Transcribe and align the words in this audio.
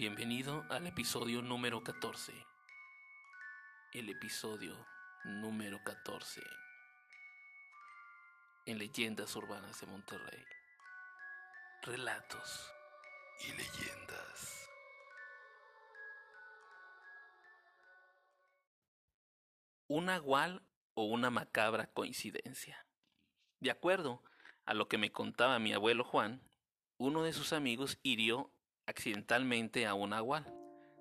Bienvenido 0.00 0.64
al 0.70 0.86
episodio 0.86 1.42
número 1.42 1.84
14. 1.84 2.32
El 3.92 4.08
episodio 4.08 4.74
número 5.24 5.78
14. 5.84 6.40
En 8.64 8.78
Leyendas 8.78 9.36
Urbanas 9.36 9.78
de 9.78 9.86
Monterrey. 9.88 10.42
Relatos 11.82 12.72
y 13.46 13.52
leyendas. 13.52 14.70
Un 19.86 20.08
agual 20.08 20.62
o 20.94 21.04
una 21.04 21.28
macabra 21.28 21.92
coincidencia. 21.92 22.86
De 23.58 23.70
acuerdo 23.70 24.22
a 24.64 24.72
lo 24.72 24.88
que 24.88 24.96
me 24.96 25.12
contaba 25.12 25.58
mi 25.58 25.74
abuelo 25.74 26.04
Juan, 26.04 26.40
uno 26.96 27.22
de 27.22 27.34
sus 27.34 27.52
amigos 27.52 27.98
hirió 28.02 28.50
accidentalmente 28.90 29.86
a 29.86 29.94
un 29.94 30.12
agual. 30.12 30.44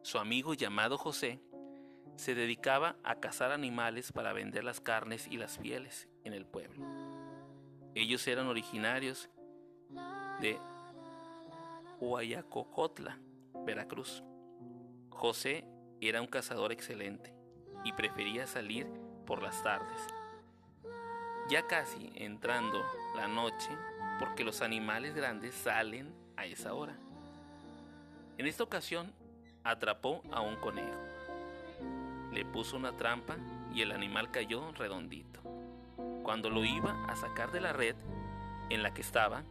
Su 0.02 0.18
amigo 0.18 0.54
llamado 0.54 0.98
José 0.98 1.41
se 2.16 2.36
dedicaba 2.36 2.96
a 3.04 3.16
cazar 3.16 3.52
animales 3.52 4.12
para 4.12 4.34
vender 4.34 4.63
las 4.63 4.80
carnes 4.80 5.27
y 5.27 5.38
las 5.38 5.58
pieles 5.58 6.08
en 6.23 6.34
el 6.34 6.46
pueblo. 6.46 6.86
Ellos 7.96 8.26
eran 8.27 8.48
originarios 8.48 9.30
de 10.40 10.58
Huayacocotla, 11.99 13.20
Veracruz. 13.66 14.24
José 15.10 15.66
era 15.99 16.21
un 16.21 16.27
cazador 16.27 16.71
excelente 16.71 17.34
y 17.84 17.94
prefería 17.94 18.48
salir 18.48 18.88
por 19.26 19.41
las 19.41 19.62
tardes, 19.63 20.02
ya 21.49 21.68
casi 21.68 22.12
entrando 22.16 22.84
la 23.16 23.27
noche, 23.27 23.70
porque 24.20 24.44
los 24.44 24.62
animales 24.62 25.13
grandes 25.16 25.55
salen 25.55 26.13
a 26.35 26.46
esa 26.46 26.74
hora. 26.74 26.98
En 28.39 28.48
esta 28.48 28.63
ocasión 28.63 29.11
atrapó 29.66 30.23
a 30.31 30.39
un 30.39 30.55
conejo. 30.55 30.98
Le 32.32 32.46
puso 32.46 32.77
una 32.77 32.96
trampa 32.96 33.35
y 33.73 33.81
el 33.81 33.91
animal 33.91 34.31
cayó 34.31 34.71
redondito. 34.71 35.41
Cuando 36.23 36.49
lo 36.49 36.63
iba 36.63 37.04
a 37.09 37.18
sacar 37.18 37.51
de 37.51 37.59
la 37.59 37.73
red 37.73 37.98
en 38.70 38.81
la 38.81 38.93
que 38.93 39.01
estaba, 39.01 39.43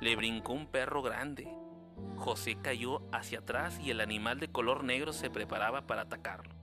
le 0.00 0.16
brincó 0.16 0.54
un 0.54 0.68
perro 0.68 1.02
grande. 1.02 1.54
José 2.16 2.56
cayó 2.62 3.02
hacia 3.12 3.40
atrás 3.40 3.78
y 3.78 3.90
el 3.90 4.00
animal 4.00 4.40
de 4.40 4.50
color 4.50 4.82
negro 4.82 5.12
se 5.12 5.28
preparaba 5.28 5.86
para 5.86 6.02
atacarlo. 6.02 6.54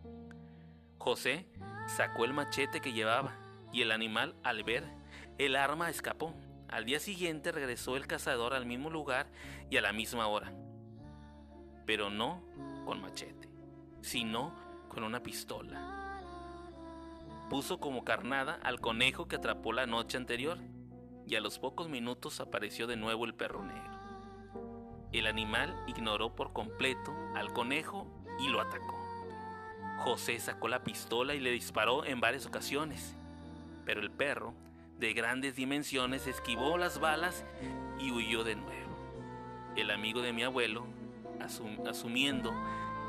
José 0.98 1.46
sacó 1.96 2.26
el 2.26 2.34
machete 2.34 2.82
que 2.82 2.94
llevaba 2.94 3.38
y 3.72 3.84
el 3.84 3.92
animal 3.92 4.36
al 4.44 4.64
ver 4.64 4.84
el 5.38 5.58
arma 5.58 5.92
escapó. 5.92 6.34
Al 6.70 6.86
día 6.86 7.00
siguiente 7.00 7.52
regresó 7.52 7.98
el 7.98 8.08
cazador 8.08 8.56
al 8.56 8.66
mismo 8.66 8.90
lugar 8.90 9.28
y 9.70 9.78
a 9.78 9.82
la 9.82 9.94
misma 9.94 10.26
hora 10.26 10.52
pero 11.88 12.10
no 12.10 12.44
con 12.86 13.02
machete, 13.02 13.50
sino 14.02 14.54
con 14.90 15.04
una 15.04 15.24
pistola. 15.24 16.22
Puso 17.50 17.80
como 17.80 18.04
carnada 18.04 18.60
al 18.62 18.82
conejo 18.82 19.30
que 19.30 19.38
atrapó 19.38 19.72
la 19.72 19.88
noche 19.88 20.18
anterior 20.18 20.60
y 21.26 21.36
a 21.36 21.42
los 21.42 21.60
pocos 21.60 21.88
minutos 21.88 22.42
apareció 22.42 22.88
de 22.88 22.98
nuevo 22.98 23.24
el 23.24 23.34
perro 23.34 23.64
negro. 23.64 23.98
El 25.14 25.28
animal 25.28 25.82
ignoró 25.88 26.36
por 26.36 26.52
completo 26.52 27.16
al 27.36 27.54
conejo 27.54 28.06
y 28.38 28.50
lo 28.50 28.60
atacó. 28.60 28.96
José 30.00 30.38
sacó 30.40 30.68
la 30.68 30.84
pistola 30.84 31.36
y 31.36 31.40
le 31.40 31.52
disparó 31.52 32.04
en 32.04 32.20
varias 32.20 32.46
ocasiones, 32.46 33.16
pero 33.86 34.02
el 34.02 34.12
perro, 34.12 34.54
de 35.00 35.14
grandes 35.14 35.56
dimensiones, 35.56 36.28
esquivó 36.28 36.78
las 36.78 37.00
balas 37.00 37.46
y 37.98 38.12
huyó 38.12 38.44
de 38.44 38.56
nuevo. 38.56 38.98
El 39.78 39.90
amigo 39.90 40.22
de 40.22 40.34
mi 40.34 40.44
abuelo 40.44 40.97
asumiendo 41.42 42.54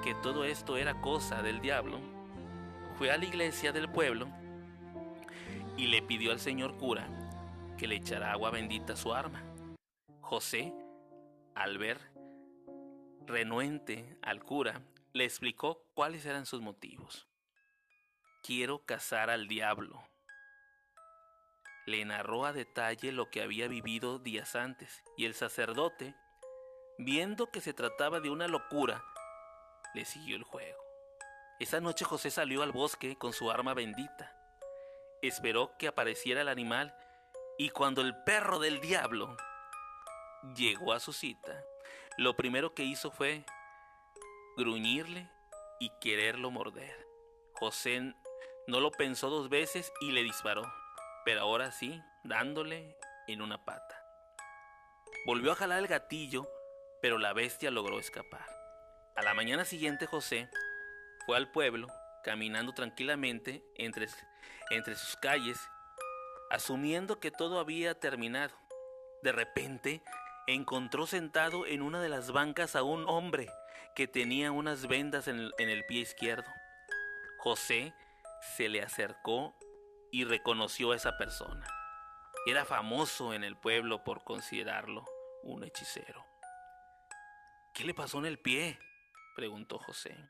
que 0.03 0.15
todo 0.15 0.45
esto 0.45 0.77
era 0.77 1.01
cosa 1.01 1.43
del 1.43 1.61
diablo, 1.61 2.01
fue 2.97 3.11
a 3.11 3.17
la 3.17 3.25
iglesia 3.25 3.73
del 3.73 3.91
pueblo 3.91 4.29
y 5.77 5.86
le 5.86 6.02
pidió 6.02 6.33
al 6.33 6.41
señor 6.41 6.77
cura 6.77 7.08
que 7.79 7.86
le 7.86 7.97
echara 7.97 8.33
agua 8.33 8.51
bendita 8.51 8.95
a 8.95 8.97
su 8.97 9.14
arma. 9.14 9.42
José, 10.20 10.73
al 11.55 11.79
ver 11.79 11.98
renuente 13.29 14.19
al 14.23 14.42
cura, 14.42 14.83
le 15.13 15.25
explicó 15.25 15.85
cuáles 15.95 16.25
eran 16.27 16.47
sus 16.47 16.61
motivos. 16.61 17.29
Quiero 18.42 18.85
cazar 18.85 19.31
al 19.31 19.48
diablo. 19.48 20.02
Le 21.86 22.05
narró 22.05 22.47
a 22.47 22.52
detalle 22.52 23.13
lo 23.13 23.31
que 23.31 23.42
había 23.42 23.69
vivido 23.69 24.19
días 24.19 24.57
antes, 24.57 25.02
y 25.17 25.27
el 25.27 25.35
sacerdote 25.35 26.14
Viendo 27.01 27.48
que 27.53 27.61
se 27.61 27.73
trataba 27.73 28.19
de 28.19 28.29
una 28.29 28.48
locura, 28.48 29.05
le 29.95 30.05
siguió 30.05 30.35
el 30.35 30.42
juego. 30.42 30.83
Esa 31.61 31.81
noche 31.81 32.05
José 32.05 32.29
salió 32.29 32.64
al 32.64 32.73
bosque 32.73 33.17
con 33.17 33.33
su 33.33 33.53
arma 33.53 33.73
bendita. 33.73 34.36
Esperó 35.23 35.77
que 35.79 35.87
apareciera 35.87 36.41
el 36.41 36.48
animal 36.48 36.92
y 37.57 37.70
cuando 37.70 38.01
el 38.01 38.17
perro 38.25 38.58
del 38.58 38.81
diablo 38.81 39.37
llegó 40.57 40.92
a 40.92 40.98
su 40.98 41.13
cita, 41.13 41.63
lo 42.17 42.35
primero 42.35 42.75
que 42.75 42.83
hizo 42.83 43.13
fue 43.13 43.45
gruñirle 44.57 45.31
y 45.79 45.92
quererlo 46.01 46.51
morder. 46.51 47.07
José 47.53 48.13
no 48.67 48.81
lo 48.81 48.91
pensó 48.91 49.31
dos 49.31 49.48
veces 49.48 49.92
y 50.01 50.11
le 50.11 50.25
disparó, 50.25 50.64
pero 51.25 51.42
ahora 51.42 51.70
sí, 51.70 52.03
dándole 52.25 52.97
en 53.29 53.41
una 53.41 53.64
pata. 53.64 54.05
Volvió 55.27 55.53
a 55.53 55.55
jalar 55.55 55.79
el 55.79 55.87
gatillo 55.87 56.48
pero 57.01 57.19
la 57.19 57.33
bestia 57.33 57.70
logró 57.70 57.98
escapar. 57.98 58.47
A 59.17 59.23
la 59.23 59.35
mañana 59.35 59.64
siguiente 59.64 60.07
José 60.07 60.48
fue 61.27 61.36
al 61.36 61.51
pueblo, 61.51 61.89
caminando 62.23 62.73
tranquilamente 62.73 63.64
entre, 63.77 64.07
entre 64.70 64.95
sus 64.95 65.17
calles, 65.17 65.58
asumiendo 66.51 67.20
que 67.20 67.31
todo 67.31 67.58
había 67.58 67.98
terminado. 67.98 68.55
De 69.23 69.33
repente 69.33 70.03
encontró 70.47 71.07
sentado 71.07 71.67
en 71.67 71.83
una 71.83 72.01
de 72.01 72.08
las 72.08 72.31
bancas 72.31 72.77
a 72.77 72.83
un 72.83 73.08
hombre 73.08 73.48
que 73.95 74.07
tenía 74.07 74.53
unas 74.53 74.87
vendas 74.87 75.29
en 75.29 75.39
el, 75.39 75.55
en 75.58 75.69
el 75.69 75.85
pie 75.85 76.01
izquierdo. 76.01 76.51
José 77.39 77.92
se 78.57 78.69
le 78.69 78.83
acercó 78.83 79.57
y 80.11 80.25
reconoció 80.25 80.92
a 80.92 80.97
esa 80.97 81.19
persona. 81.19 81.67
Era 82.47 82.64
famoso 82.64 83.35
en 83.35 83.45
el 83.45 83.57
pueblo 83.57 84.05
por 84.05 84.25
considerarlo 84.25 85.05
un 85.42 85.64
hechicero. 85.64 86.25
¿Qué 87.78 87.84
le 87.84 87.94
pasó 87.94 88.18
en 88.18 88.27
el 88.27 88.40
pie? 88.40 88.77
preguntó 89.36 89.78
José. 89.78 90.28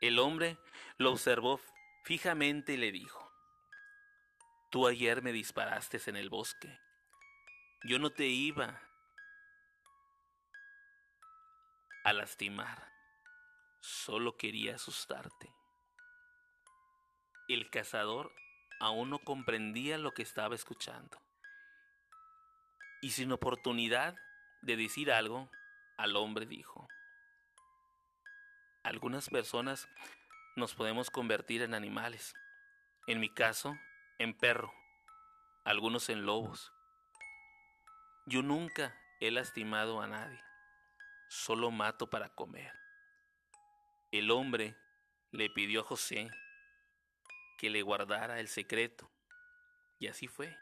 El 0.00 0.20
hombre 0.20 0.56
lo 0.96 1.10
observó 1.10 1.60
fijamente 2.04 2.74
y 2.74 2.76
le 2.76 2.92
dijo, 2.92 3.28
Tú 4.70 4.86
ayer 4.86 5.20
me 5.20 5.32
disparaste 5.32 6.00
en 6.06 6.14
el 6.14 6.30
bosque. 6.30 6.78
Yo 7.82 7.98
no 7.98 8.10
te 8.10 8.26
iba 8.26 8.80
a 12.04 12.12
lastimar, 12.12 12.88
solo 13.80 14.36
quería 14.36 14.76
asustarte. 14.76 15.52
El 17.48 17.68
cazador 17.68 18.32
aún 18.78 19.10
no 19.10 19.18
comprendía 19.18 19.98
lo 19.98 20.12
que 20.12 20.22
estaba 20.22 20.54
escuchando. 20.54 21.20
Y 23.00 23.10
sin 23.10 23.32
oportunidad 23.32 24.14
de 24.60 24.76
decir 24.76 25.10
algo, 25.10 25.50
al 25.96 26.16
hombre 26.16 26.46
dijo, 26.46 26.88
algunas 28.82 29.28
personas 29.28 29.88
nos 30.56 30.74
podemos 30.74 31.10
convertir 31.10 31.62
en 31.62 31.74
animales, 31.74 32.34
en 33.06 33.20
mi 33.20 33.32
caso, 33.32 33.76
en 34.18 34.36
perro, 34.36 34.72
algunos 35.64 36.08
en 36.08 36.26
lobos. 36.26 36.72
Yo 38.26 38.42
nunca 38.42 38.96
he 39.20 39.30
lastimado 39.30 40.00
a 40.00 40.06
nadie, 40.06 40.42
solo 41.28 41.70
mato 41.70 42.10
para 42.10 42.28
comer. 42.30 42.72
El 44.10 44.30
hombre 44.30 44.76
le 45.30 45.48
pidió 45.48 45.80
a 45.80 45.84
José 45.84 46.28
que 47.58 47.70
le 47.70 47.82
guardara 47.82 48.40
el 48.40 48.48
secreto, 48.48 49.10
y 49.98 50.08
así 50.08 50.26
fue, 50.26 50.58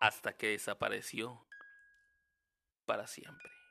hasta 0.00 0.36
que 0.36 0.48
desapareció 0.48 1.46
para 2.86 3.06
siempre. 3.06 3.63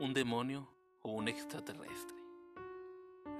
Un 0.00 0.14
demonio 0.14 0.68
o 1.02 1.12
un 1.12 1.28
extraterrestre. 1.28 2.16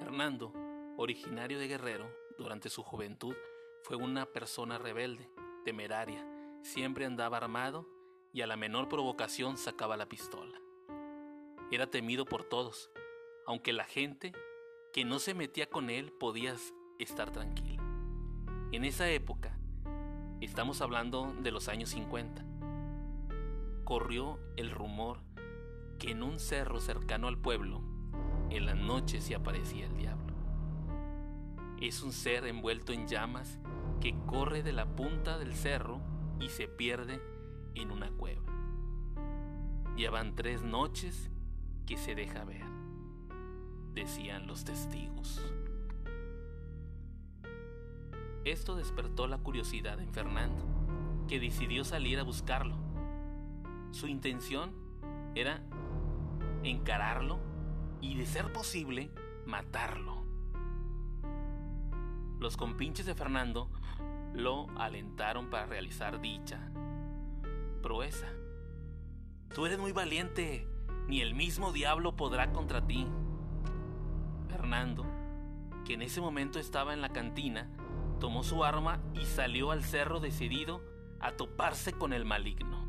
Hernando, 0.00 0.52
originario 0.96 1.58
de 1.58 1.68
Guerrero, 1.68 2.10
durante 2.38 2.68
su 2.68 2.82
juventud 2.82 3.34
fue 3.82 3.96
una 3.96 4.26
persona 4.26 4.78
rebelde, 4.78 5.30
temeraria, 5.64 6.26
siempre 6.62 7.04
andaba 7.04 7.36
armado 7.36 7.88
y 8.32 8.42
a 8.42 8.46
la 8.46 8.56
menor 8.56 8.88
provocación 8.88 9.56
sacaba 9.56 9.96
la 9.96 10.08
pistola. 10.08 10.60
Era 11.70 11.90
temido 11.90 12.24
por 12.24 12.44
todos, 12.44 12.90
aunque 13.46 13.72
la 13.72 13.84
gente 13.84 14.32
que 14.92 15.04
no 15.04 15.18
se 15.18 15.34
metía 15.34 15.68
con 15.68 15.90
él 15.90 16.12
podía 16.12 16.54
estar 16.98 17.30
tranquila. 17.30 17.82
En 18.72 18.84
esa 18.84 19.08
época, 19.10 19.58
Estamos 20.44 20.82
hablando 20.82 21.34
de 21.40 21.50
los 21.50 21.68
años 21.68 21.88
50. 21.88 22.44
Corrió 23.84 24.38
el 24.56 24.70
rumor 24.70 25.20
en 26.10 26.22
un 26.22 26.38
cerro 26.38 26.80
cercano 26.80 27.28
al 27.28 27.38
pueblo, 27.38 27.80
en 28.50 28.66
la 28.66 28.74
noche 28.74 29.20
se 29.20 29.34
aparecía 29.34 29.86
el 29.86 29.96
diablo. 29.96 30.34
Es 31.80 32.02
un 32.02 32.12
ser 32.12 32.46
envuelto 32.46 32.92
en 32.92 33.06
llamas 33.06 33.58
que 34.00 34.14
corre 34.26 34.62
de 34.62 34.72
la 34.72 34.86
punta 34.86 35.38
del 35.38 35.54
cerro 35.54 36.00
y 36.40 36.48
se 36.48 36.68
pierde 36.68 37.20
en 37.74 37.90
una 37.90 38.10
cueva. 38.10 38.42
Ya 39.96 40.10
van 40.10 40.34
tres 40.34 40.62
noches 40.62 41.30
que 41.86 41.96
se 41.96 42.14
deja 42.14 42.44
ver, 42.44 42.64
decían 43.92 44.46
los 44.46 44.64
testigos. 44.64 45.40
Esto 48.44 48.76
despertó 48.76 49.26
la 49.26 49.38
curiosidad 49.38 50.00
en 50.00 50.12
Fernando, 50.12 50.64
que 51.28 51.40
decidió 51.40 51.82
salir 51.82 52.18
a 52.18 52.24
buscarlo. 52.24 52.76
Su 53.90 54.06
intención 54.06 54.72
era 55.34 55.62
encararlo 56.64 57.38
y, 58.00 58.16
de 58.16 58.26
ser 58.26 58.52
posible, 58.52 59.10
matarlo. 59.46 60.24
Los 62.40 62.56
compinches 62.56 63.06
de 63.06 63.14
Fernando 63.14 63.70
lo 64.34 64.68
alentaron 64.78 65.48
para 65.48 65.66
realizar 65.66 66.20
dicha 66.20 66.70
proeza. 67.84 68.28
Tú 69.54 69.66
eres 69.66 69.78
muy 69.78 69.92
valiente, 69.92 70.66
ni 71.06 71.20
el 71.20 71.34
mismo 71.34 71.70
diablo 71.70 72.16
podrá 72.16 72.50
contra 72.50 72.86
ti. 72.86 73.06
Fernando, 74.48 75.04
que 75.84 75.92
en 75.92 76.00
ese 76.00 76.22
momento 76.22 76.58
estaba 76.58 76.94
en 76.94 77.02
la 77.02 77.10
cantina, 77.10 77.68
tomó 78.20 78.42
su 78.42 78.64
arma 78.64 79.02
y 79.12 79.26
salió 79.26 79.70
al 79.70 79.84
cerro 79.84 80.18
decidido 80.18 80.80
a 81.20 81.32
toparse 81.32 81.92
con 81.92 82.14
el 82.14 82.24
maligno. 82.24 82.86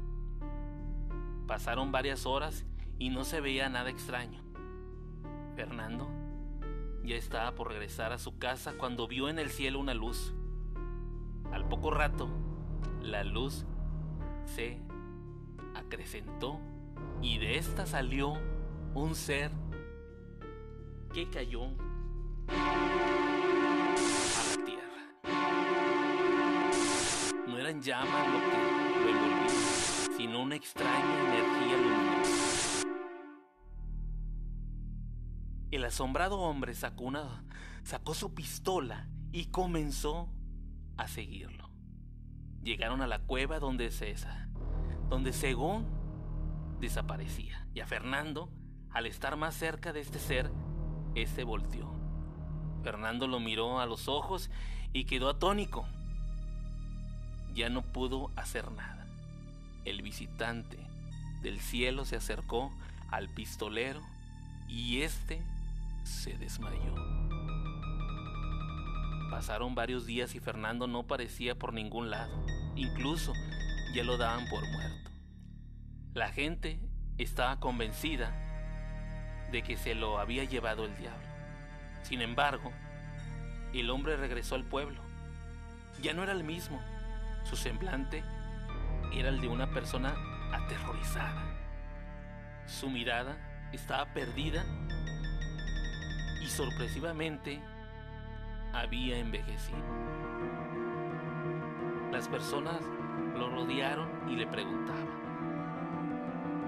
Pasaron 1.45 1.91
varias 1.91 2.25
horas 2.25 2.65
y 2.97 3.09
no 3.09 3.23
se 3.23 3.41
veía 3.41 3.69
nada 3.69 3.89
extraño. 3.89 4.41
Fernando 5.55 6.09
ya 7.03 7.15
estaba 7.15 7.53
por 7.53 7.69
regresar 7.69 8.11
a 8.11 8.17
su 8.17 8.37
casa 8.37 8.73
cuando 8.77 9.07
vio 9.07 9.29
en 9.29 9.39
el 9.39 9.49
cielo 9.49 9.79
una 9.79 9.93
luz. 9.93 10.33
Al 11.51 11.67
poco 11.67 11.91
rato, 11.91 12.27
la 13.01 13.23
luz 13.23 13.65
se 14.45 14.81
acrecentó 15.75 16.59
y 17.21 17.37
de 17.37 17.57
esta 17.57 17.85
salió 17.85 18.33
un 18.93 19.15
ser 19.15 19.51
que 21.13 21.29
cayó 21.29 21.65
a 22.47 22.53
la 24.49 24.65
tierra. 24.65 25.01
No 27.47 27.57
eran 27.57 27.81
llamas 27.81 28.27
lo 28.27 28.39
que 28.39 28.57
lo 29.03 29.09
envolvía, 29.09 30.17
sino 30.17 30.41
una 30.41 30.55
extraña 30.55 31.24
Asombrado 35.85 36.39
hombre 36.39 36.73
sacó, 36.73 37.03
una, 37.03 37.43
sacó 37.83 38.13
su 38.13 38.33
pistola 38.33 39.07
y 39.31 39.45
comenzó 39.45 40.29
a 40.97 41.07
seguirlo. 41.07 41.69
Llegaron 42.63 43.01
a 43.01 43.07
la 43.07 43.19
cueva 43.19 43.59
donde 43.59 43.91
César, 43.91 44.47
donde 45.09 45.33
según 45.33 45.85
desaparecía. 46.79 47.67
Y 47.73 47.81
a 47.81 47.87
Fernando, 47.87 48.49
al 48.91 49.05
estar 49.05 49.35
más 49.35 49.55
cerca 49.55 49.93
de 49.93 50.01
este 50.01 50.19
ser, 50.19 50.51
este 51.15 51.43
volteó. 51.43 51.93
Fernando 52.83 53.27
lo 53.27 53.39
miró 53.39 53.79
a 53.79 53.85
los 53.85 54.07
ojos 54.07 54.49
y 54.93 55.05
quedó 55.05 55.29
atónico. 55.29 55.85
Ya 57.53 57.69
no 57.69 57.81
pudo 57.81 58.31
hacer 58.35 58.71
nada. 58.71 59.05
El 59.85 60.01
visitante 60.01 60.77
del 61.41 61.59
cielo 61.59 62.05
se 62.05 62.15
acercó 62.15 62.71
al 63.09 63.29
pistolero 63.29 64.01
y 64.67 65.01
este 65.01 65.43
se 66.05 66.37
desmayó. 66.37 66.95
Pasaron 69.29 69.75
varios 69.75 70.05
días 70.05 70.35
y 70.35 70.39
Fernando 70.39 70.87
no 70.87 71.03
parecía 71.03 71.55
por 71.55 71.73
ningún 71.73 72.09
lado. 72.09 72.45
Incluso 72.75 73.33
ya 73.93 74.03
lo 74.03 74.17
daban 74.17 74.47
por 74.49 74.61
muerto. 74.71 75.11
La 76.13 76.29
gente 76.31 76.79
estaba 77.17 77.59
convencida 77.59 78.33
de 79.51 79.63
que 79.63 79.77
se 79.77 79.95
lo 79.95 80.19
había 80.19 80.43
llevado 80.43 80.85
el 80.85 80.95
diablo. 80.95 81.27
Sin 82.03 82.21
embargo, 82.21 82.71
el 83.73 83.89
hombre 83.89 84.15
regresó 84.15 84.55
al 84.55 84.63
pueblo. 84.63 85.01
Ya 86.01 86.13
no 86.13 86.23
era 86.23 86.31
el 86.31 86.43
mismo. 86.43 86.79
Su 87.43 87.55
semblante 87.55 88.23
era 89.13 89.29
el 89.29 89.41
de 89.41 89.47
una 89.47 89.71
persona 89.71 90.15
aterrorizada. 90.53 91.43
Su 92.67 92.89
mirada 92.89 93.37
estaba 93.73 94.13
perdida 94.13 94.65
y 96.45 96.47
sorpresivamente 96.47 97.59
había 98.71 99.17
envejecido. 99.17 99.79
Las 102.11 102.27
personas 102.27 102.81
lo 103.35 103.49
rodearon 103.49 104.07
y 104.29 104.35
le 104.35 104.45
preguntaban, 104.45 105.07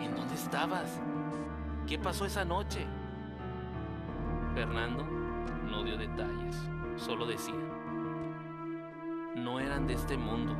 ¿en 0.01 0.15
dónde 0.15 0.33
estabas? 0.33 1.00
¿Qué 1.85 2.00
pasó 2.00 2.25
esa 2.25 2.44
noche? 2.44 2.88
Fernando 4.56 5.03
no 5.03 5.83
dio 5.83 5.95
detalles, 5.95 6.57
solo 6.95 7.27
decía, 7.27 7.53
no 9.35 9.59
eran 9.59 9.85
de 9.85 9.94
este 9.94 10.18
mundo, 10.18 10.56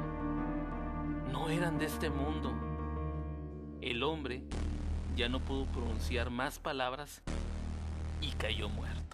no 1.32 1.50
eran 1.50 1.80
de 1.80 1.86
este 1.86 2.12
mundo. 2.12 2.54
El 3.82 4.04
hombre 4.04 4.44
ya 5.16 5.28
no 5.28 5.40
pudo 5.40 5.66
pronunciar 5.66 6.30
más 6.30 6.60
palabras 6.60 7.24
y 8.22 8.32
cayó 8.32 8.70
muerto. 8.70 9.08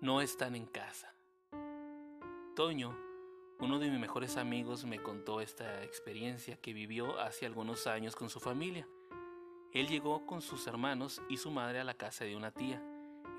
no 0.00 0.20
están 0.20 0.54
en 0.54 0.66
casa. 0.66 1.12
Toño, 2.54 2.96
uno 3.60 3.78
de 3.78 3.90
mis 3.90 4.00
mejores 4.00 4.36
amigos, 4.36 4.84
me 4.84 5.02
contó 5.02 5.40
esta 5.40 5.82
experiencia 5.84 6.56
que 6.56 6.72
vivió 6.72 7.18
hace 7.20 7.46
algunos 7.46 7.86
años 7.86 8.14
con 8.14 8.30
su 8.30 8.40
familia. 8.40 8.86
Él 9.72 9.88
llegó 9.88 10.24
con 10.24 10.40
sus 10.40 10.66
hermanos 10.66 11.20
y 11.28 11.36
su 11.36 11.50
madre 11.50 11.80
a 11.80 11.84
la 11.84 11.94
casa 11.94 12.24
de 12.24 12.36
una 12.36 12.52
tía. 12.52 12.82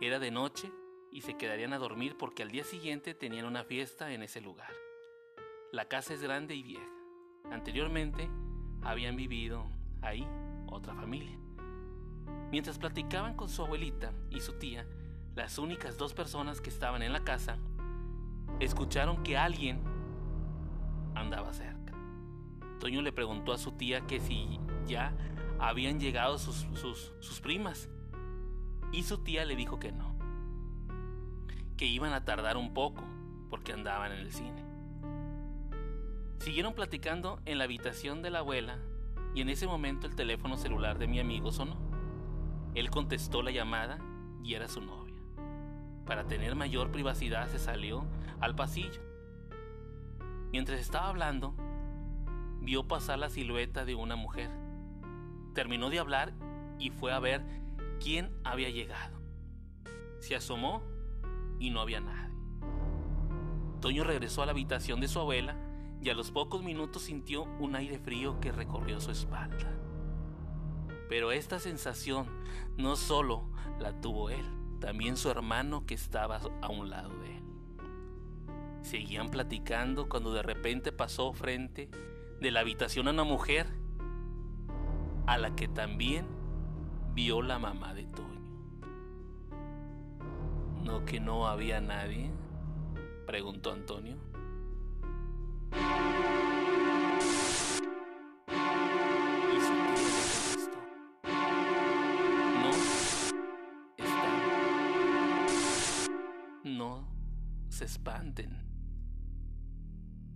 Era 0.02 0.20
de 0.20 0.32
noche 0.32 0.72
y 1.12 1.22
se 1.22 1.38
quedarían 1.38 1.74
a 1.74 1.80
dormir 1.80 2.18
porque 2.18 2.44
al 2.44 2.52
día 2.52 2.64
siguiente 2.64 3.14
tenían 3.14 3.46
una 3.46 3.64
fiesta 3.64 4.14
en 4.14 4.22
ese 4.22 4.42
lugar. 4.42 4.72
La 5.72 5.86
casa 5.86 6.14
es 6.14 6.22
grande 6.22 6.56
y 6.56 6.64
vieja. 6.64 6.88
Anteriormente 7.52 8.30
habían 8.82 9.16
vivido 9.16 9.66
ahí 10.02 10.28
otra 10.68 10.94
familia. 10.94 11.38
Mientras 12.52 12.80
platicaban 12.80 13.36
con 13.36 13.50
su 13.50 13.64
abuelita 13.64 14.12
y 14.30 14.40
su 14.40 14.54
tía, 14.54 14.86
las 15.36 15.58
únicas 15.58 15.98
dos 15.98 16.14
personas 16.14 16.62
que 16.62 16.70
estaban 16.70 17.02
en 17.04 17.14
la 17.14 17.24
casa, 17.24 17.58
escucharon 18.60 19.24
que 19.24 19.38
alguien 19.38 19.82
andaba 21.16 21.54
cerca. 21.54 21.94
Toño 22.80 23.02
le 23.02 23.12
preguntó 23.12 23.54
a 23.54 23.58
su 23.58 23.74
tía 23.74 24.02
que 24.08 24.20
si 24.20 24.60
ya 24.88 25.14
habían 25.60 26.00
llegado 26.00 26.38
sus, 26.38 26.68
sus, 27.20 27.42
primas. 27.42 27.90
Y 28.92 29.04
su 29.04 29.20
tía 29.20 29.46
le 29.46 29.56
dijo 29.56 29.80
que 29.80 29.92
no. 29.92 30.16
Que 31.78 31.86
iban 31.86 32.14
a 32.14 32.26
tardar 32.26 32.58
un 32.58 32.74
poco 32.74 33.04
porque 33.50 33.74
andaban 33.74 34.12
en 34.14 34.20
el 34.20 34.32
cine. 34.32 34.64
Siguieron 36.40 36.74
platicando 36.74 37.42
en 37.46 37.58
la 37.58 37.66
habitación 37.66 38.22
de 38.22 38.30
la 38.30 38.40
abuela 38.40 38.80
y 39.36 39.42
en 39.42 39.50
ese 39.50 39.68
momento 39.68 40.08
el 40.08 40.16
teléfono 40.16 40.58
celular 40.58 40.98
de 40.98 41.08
mi 41.08 41.20
amigo 41.20 41.52
sonó. 41.52 41.78
Él 42.76 42.90
contestó 42.90 43.42
la 43.42 43.52
llamada 43.52 44.00
y 44.42 44.54
era 44.54 44.70
su 44.70 44.80
novia. 44.80 45.22
Para 46.06 46.28
tener 46.28 46.56
mayor 46.56 46.92
privacidad 46.92 47.50
se 47.50 47.60
salió 47.60 48.06
al 48.40 48.56
pasillo. 48.56 49.02
Mientras 50.52 50.80
estaba 50.80 51.10
hablando, 51.10 51.54
vio 52.62 52.88
pasar 52.88 53.20
la 53.20 53.30
silueta 53.30 53.84
de 53.84 53.96
una 53.96 54.16
mujer. 54.16 54.50
Terminó 55.54 55.90
de 55.90 56.00
hablar 56.00 56.34
y 56.80 56.90
fue 56.90 57.12
a 57.12 57.20
ver 57.20 57.44
quién 58.00 58.32
había 58.46 58.70
llegado. 58.70 59.20
Se 60.20 60.38
asomó 60.38 60.84
y 61.60 61.70
no 61.70 61.82
había 61.82 62.00
nadie. 62.00 62.34
Toño 63.82 64.06
regresó 64.06 64.42
a 64.42 64.46
la 64.46 64.54
habitación 64.54 65.02
de 65.02 65.10
su 65.10 65.20
abuela 65.20 65.69
y 66.02 66.10
a 66.10 66.14
los 66.14 66.32
pocos 66.32 66.64
minutos 66.64 67.04
sintió 67.04 67.44
un 67.60 67.76
aire 67.76 68.00
frío 68.00 68.40
que 68.40 68.52
recorrió 68.52 69.00
su 69.02 69.12
espalda. 69.12 69.72
Pero 71.10 71.32
esta 71.32 71.60
sensación 71.60 72.28
no 72.78 72.96
solo 72.96 73.50
la 73.80 74.00
tuvo 74.00 74.30
él, 74.30 74.46
también 74.80 75.18
su 75.18 75.30
hermano 75.30 75.86
que 75.86 75.96
estaba 75.96 76.40
a 76.62 76.70
un 76.70 76.90
lado 76.90 77.10
de 77.20 77.38
él. 77.38 77.44
Seguían 78.82 79.30
platicando 79.30 80.08
cuando 80.08 80.34
de 80.34 80.44
repente 80.44 80.92
pasó 80.92 81.34
frente 81.34 81.90
de 82.40 82.52
la 82.52 82.62
habitación 82.62 83.08
a 83.08 83.12
una 83.12 83.24
mujer 83.24 83.68
a 85.28 85.38
la 85.38 85.56
que 85.56 85.68
también 85.68 86.26
vio 87.14 87.42
la 87.42 87.60
mamá 87.60 87.94
de 87.94 88.06
Toño. 88.06 88.40
¿No 90.84 91.04
que 91.06 91.20
no 91.20 91.48
había 91.48 91.82
nadie? 91.82 92.32
preguntó 93.28 93.72
Antonio. 93.72 94.29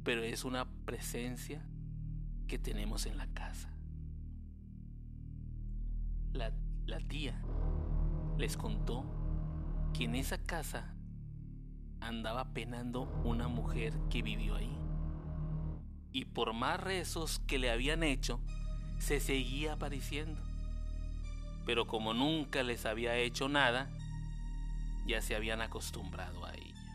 Pero 0.04 0.24
es 0.24 0.44
una 0.44 0.66
presencia 0.86 1.66
que 2.48 2.60
tenemos 2.60 3.06
en 3.06 3.18
la 3.18 3.28
casa. 3.28 3.70
La, 6.32 6.52
la 6.86 7.00
tía 7.00 7.42
les 8.38 8.58
contó 8.58 9.06
que 9.94 10.06
en 10.06 10.16
esa 10.16 10.38
casa 10.38 10.94
andaba 12.02 12.54
penando 12.54 13.04
una 13.24 13.48
mujer 13.48 13.94
que 14.10 14.22
vivió 14.22 14.56
ahí. 14.56 14.78
Y 16.12 16.26
por 16.26 16.54
más 16.54 16.80
rezos 16.80 17.40
que 17.48 17.60
le 17.60 17.72
habían 17.72 18.04
hecho, 18.04 18.40
se 19.00 19.20
seguía 19.20 19.74
apareciendo. 19.74 20.42
Pero 21.66 21.88
como 21.88 22.14
nunca 22.14 22.62
les 22.64 22.86
había 22.86 23.16
hecho 23.16 23.48
nada, 23.48 23.90
ya 25.08 25.22
se 25.22 25.36
habían 25.36 25.62
acostumbrado 25.62 26.46
a 26.46 26.54
ella. 26.54 26.93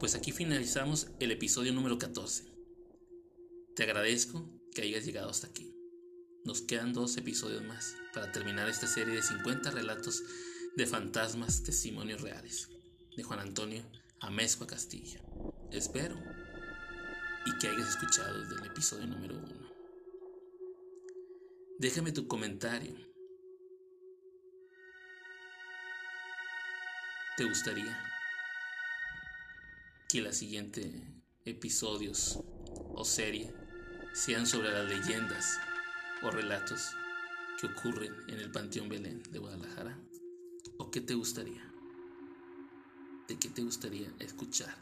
Pues 0.00 0.14
aquí 0.14 0.32
finalizamos 0.32 1.08
el 1.20 1.30
episodio 1.30 1.74
número 1.74 1.98
14. 1.98 2.46
Te 3.76 3.82
agradezco 3.82 4.50
que 4.74 4.80
hayas 4.80 5.04
llegado 5.04 5.28
hasta 5.28 5.48
aquí. 5.48 5.76
Nos 6.42 6.62
quedan 6.62 6.94
dos 6.94 7.18
episodios 7.18 7.62
más 7.64 7.96
para 8.14 8.32
terminar 8.32 8.66
esta 8.70 8.86
serie 8.86 9.14
de 9.14 9.22
50 9.22 9.70
relatos 9.70 10.22
de 10.74 10.86
fantasmas 10.86 11.62
testimonios 11.64 12.22
reales 12.22 12.70
de 13.14 13.22
Juan 13.22 13.40
Antonio 13.40 13.82
Amezcua 14.20 14.66
Castillo. 14.66 15.20
Espero 15.70 16.16
y 17.44 17.58
que 17.58 17.68
hayas 17.68 17.90
escuchado 17.90 18.40
desde 18.40 18.54
el 18.54 18.70
episodio 18.70 19.06
número 19.06 19.36
1. 19.36 19.48
Déjame 21.78 22.12
tu 22.12 22.26
comentario. 22.26 22.94
¿Te 27.36 27.44
gustaría 27.44 28.09
que 30.10 30.22
los 30.22 30.34
siguientes 30.34 30.92
episodios 31.44 32.40
o 32.94 33.04
serie 33.04 33.52
sean 34.12 34.44
sobre 34.44 34.72
las 34.72 34.88
leyendas 34.88 35.58
o 36.22 36.30
relatos 36.30 36.90
que 37.60 37.68
ocurren 37.68 38.12
en 38.28 38.40
el 38.40 38.50
Panteón 38.50 38.88
Belén 38.88 39.22
de 39.30 39.38
Guadalajara? 39.38 39.96
¿O 40.78 40.90
qué 40.90 41.00
te 41.00 41.14
gustaría? 41.14 41.62
¿De 43.28 43.38
qué 43.38 43.50
te 43.50 43.62
gustaría 43.62 44.12
escuchar 44.18 44.74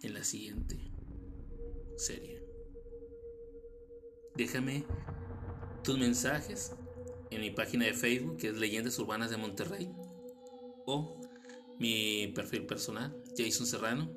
en 0.00 0.14
la 0.14 0.24
siguiente 0.24 0.78
serie? 1.98 2.42
Déjame 4.36 4.86
tus 5.82 5.98
mensajes 5.98 6.72
en 7.30 7.42
mi 7.42 7.50
página 7.50 7.84
de 7.84 7.92
Facebook 7.92 8.38
que 8.38 8.48
es 8.48 8.56
Leyendas 8.56 8.98
Urbanas 8.98 9.28
de 9.28 9.36
Monterrey 9.36 9.90
o 10.86 11.20
mi 11.78 12.28
perfil 12.28 12.64
personal, 12.64 13.14
Jason 13.36 13.66
Serrano. 13.66 14.10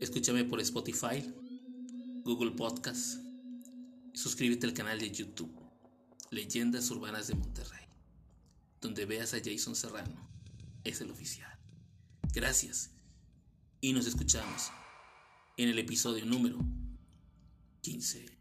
Escúchame 0.00 0.44
por 0.44 0.60
Spotify, 0.60 1.24
Google 2.24 2.52
Podcast. 2.52 3.20
Suscríbete 4.12 4.66
al 4.66 4.74
canal 4.74 4.98
de 4.98 5.10
YouTube, 5.10 5.52
Leyendas 6.30 6.90
Urbanas 6.90 7.28
de 7.28 7.34
Monterrey, 7.34 7.86
donde 8.80 9.06
veas 9.06 9.32
a 9.34 9.38
Jason 9.42 9.74
Serrano. 9.74 10.28
Es 10.84 11.00
el 11.00 11.10
oficial. 11.10 11.58
Gracias. 12.34 12.90
Y 13.80 13.92
nos 13.92 14.06
escuchamos 14.06 14.70
en 15.56 15.68
el 15.70 15.78
episodio 15.78 16.26
número 16.26 16.58
15. 17.80 18.37